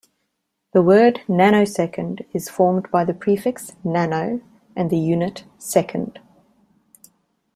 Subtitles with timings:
[0.73, 4.41] The word nanosecond is formed by the prefix "nano"
[4.75, 6.17] and the unit "second".